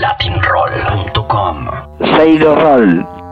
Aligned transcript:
latinroll.com. 0.00 1.68
Seiro 2.16 2.54
Roll. 2.54 3.27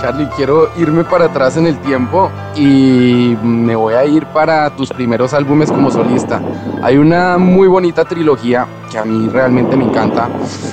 Charlie, 0.00 0.28
quiero 0.36 0.70
irme 0.76 1.02
para 1.02 1.24
atrás 1.26 1.56
en 1.56 1.66
el 1.66 1.76
tiempo 1.78 2.30
y 2.54 3.36
me 3.42 3.74
voy 3.74 3.94
a 3.94 4.04
ir 4.04 4.26
para 4.26 4.70
tus 4.70 4.90
primeros 4.90 5.34
álbumes 5.34 5.72
como 5.72 5.90
solista. 5.90 6.40
Hay 6.82 6.98
una 6.98 7.36
muy 7.36 7.66
bonita 7.66 8.04
trilogía 8.04 8.66
que 8.90 8.98
a 8.98 9.04
mí 9.04 9.28
realmente 9.28 9.76
me 9.76 9.84
encanta, 9.84 10.28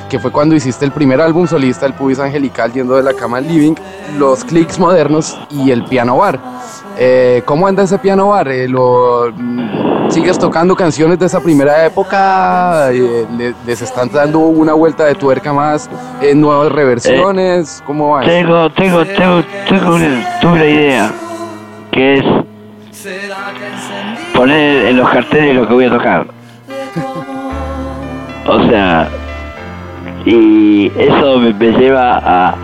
que 0.10 0.20
fue 0.20 0.32
cuando 0.32 0.56
hiciste 0.56 0.86
el 0.86 0.92
primer 0.92 1.20
álbum 1.22 1.48
solista, 1.48 1.86
El 1.86 1.94
Pubis 1.94 2.20
Angelical, 2.20 2.72
yendo 2.72 2.96
de 2.96 3.04
la 3.04 3.14
cama 3.14 3.38
al 3.38 3.48
living, 3.48 3.74
Los 4.18 4.44
Clicks 4.44 4.78
Modernos 4.78 5.38
y 5.50 5.72
El 5.72 5.84
Piano 5.86 6.18
Bar. 6.18 6.40
Eh, 6.98 7.42
¿Cómo 7.46 7.68
anda 7.68 7.84
ese 7.84 7.98
piano 8.00 8.30
bar? 8.30 8.48
Eh, 8.48 8.68
lo, 8.68 9.32
¿Sigues 10.10 10.38
tocando 10.40 10.76
canciones 10.76 11.18
de 11.20 11.26
esa 11.26 11.40
primera 11.42 11.86
época? 11.86 12.92
Eh, 12.92 13.26
le- 13.38 13.54
¿Les 13.66 13.82
están 13.82 14.10
dando 14.12 14.40
una 14.40 14.74
vuelta 14.74 15.06
de 15.06 15.16
tuerca 15.16 15.52
más? 15.52 15.90
eh, 16.22 16.34
¿Nuevas 16.36 16.72
reversiones? 16.72 17.84
¿Cómo 17.86 18.12
va? 18.12 18.22
Tengo, 18.22 18.70
tengo, 18.72 19.04
tengo, 19.06 19.44
tengo 19.68 19.96
una, 19.96 20.30
una 20.44 20.66
idea 20.66 21.12
que 21.92 22.16
es 22.16 22.24
poner 24.34 24.86
en 24.88 24.98
los 24.98 25.10
carteles 25.10 25.56
lo 25.56 25.68
que 25.68 25.74
voy 25.74 25.86
a 25.86 25.90
tocar. 25.90 26.28
O 28.48 28.70
sea, 28.70 29.10
y 30.26 30.92
eso 30.98 31.40
me, 31.40 31.54
me 31.54 31.72
lleva 31.72 32.20
a, 32.24 32.56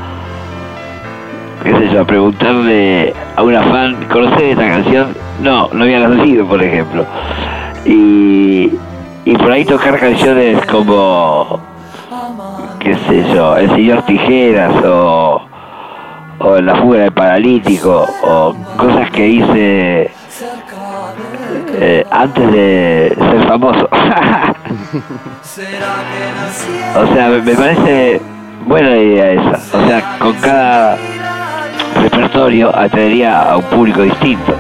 qué 1.63 1.71
sé 1.71 1.89
yo, 1.93 2.01
a 2.01 2.05
preguntarle 2.05 3.13
a 3.35 3.43
una 3.43 3.63
fan, 3.63 3.95
¿conoces 4.11 4.41
esta 4.41 4.67
canción? 4.67 5.15
No, 5.41 5.69
no 5.73 5.83
había 5.83 6.07
nacido, 6.07 6.45
por 6.45 6.61
ejemplo. 6.61 7.05
Y, 7.85 8.71
y 9.25 9.35
por 9.37 9.51
ahí 9.51 9.65
tocar 9.65 9.99
canciones 9.99 10.63
como, 10.65 11.59
qué 12.79 12.95
sé 13.07 13.25
yo, 13.33 13.57
El 13.57 13.69
Señor 13.71 14.03
Tijeras 14.03 14.73
o, 14.83 15.41
o 16.39 16.61
La 16.61 16.75
Fuga 16.75 16.99
del 16.99 17.11
Paralítico 17.11 18.07
o 18.23 18.55
cosas 18.77 19.09
que 19.11 19.27
hice 19.27 20.11
eh, 21.73 22.05
antes 22.11 22.51
de 22.51 23.15
ser 23.17 23.47
famoso. 23.47 23.89
o 26.95 27.07
sea, 27.13 27.29
me, 27.29 27.41
me 27.41 27.55
parece 27.55 28.21
buena 28.65 28.95
idea 28.97 29.31
esa. 29.31 29.77
O 29.77 29.87
sea, 29.87 30.17
con 30.19 30.33
cada 30.33 30.97
repertorio 31.95 32.75
atraería 32.75 33.41
a 33.41 33.57
un 33.57 33.63
público 33.63 34.01
distinto. 34.01 34.55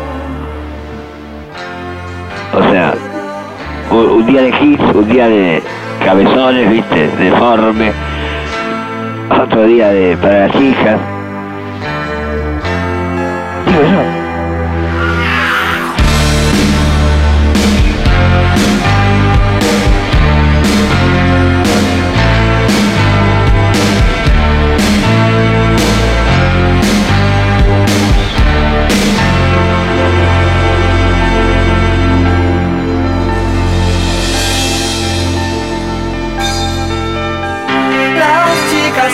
O 2.53 2.71
sea, 2.71 2.93
un, 3.91 4.25
día 4.25 4.41
de 4.41 4.49
hits, 4.49 4.95
un 4.95 5.07
día 5.07 5.27
de 5.27 5.63
cabezones, 6.03 6.69
viste, 6.69 7.07
deforme, 7.17 7.91
otro 9.29 9.65
día 9.65 9.89
de 9.89 10.17
para 10.17 10.47
las 10.47 10.55
hijas. 10.55 10.99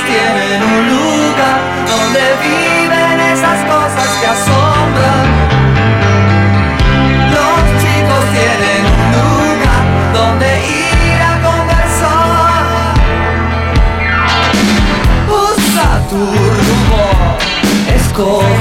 Tienen 0.07 0.63
un 0.63 0.87
lugar 0.87 1.59
donde 1.85 2.21
viven 2.41 3.19
esas 3.33 3.59
cosas 3.65 4.07
que 4.19 4.27
asombran. 4.27 5.25
Los 7.35 7.57
chicos 7.81 8.23
tienen 8.37 8.81
un 8.95 9.05
lugar 9.17 9.83
donde 10.13 10.47
ir 10.65 11.19
a 11.31 11.33
conversar. 11.47 12.93
Usa 15.27 15.89
tu 16.09 16.21
rumor, 16.57 17.37
escoge 17.93 18.56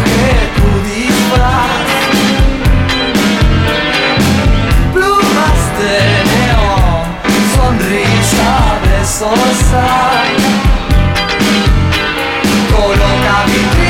I'll 13.49 13.77
be 13.77 13.85